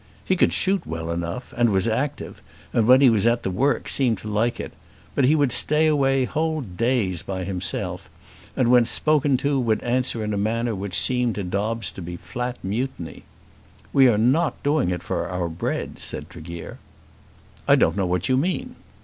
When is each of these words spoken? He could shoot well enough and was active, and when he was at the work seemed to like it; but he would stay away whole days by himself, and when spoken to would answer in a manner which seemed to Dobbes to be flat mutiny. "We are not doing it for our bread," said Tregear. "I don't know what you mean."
He 0.25 0.35
could 0.35 0.51
shoot 0.51 0.87
well 0.87 1.11
enough 1.11 1.53
and 1.55 1.69
was 1.69 1.87
active, 1.87 2.41
and 2.73 2.87
when 2.87 3.01
he 3.01 3.09
was 3.11 3.27
at 3.27 3.43
the 3.43 3.51
work 3.51 3.87
seemed 3.87 4.17
to 4.17 4.27
like 4.27 4.59
it; 4.59 4.73
but 5.13 5.25
he 5.25 5.35
would 5.35 5.51
stay 5.51 5.85
away 5.85 6.25
whole 6.25 6.61
days 6.61 7.21
by 7.21 7.43
himself, 7.43 8.09
and 8.57 8.71
when 8.71 8.85
spoken 8.85 9.37
to 9.37 9.59
would 9.59 9.83
answer 9.83 10.23
in 10.23 10.33
a 10.33 10.39
manner 10.39 10.73
which 10.73 10.95
seemed 10.97 11.35
to 11.35 11.43
Dobbes 11.43 11.91
to 11.91 12.01
be 12.01 12.17
flat 12.17 12.57
mutiny. 12.63 13.21
"We 13.93 14.07
are 14.07 14.17
not 14.17 14.63
doing 14.63 14.89
it 14.89 15.03
for 15.03 15.29
our 15.29 15.47
bread," 15.47 15.99
said 15.99 16.31
Tregear. 16.31 16.79
"I 17.67 17.75
don't 17.75 17.95
know 17.95 18.07
what 18.07 18.27
you 18.27 18.37
mean." 18.37 18.77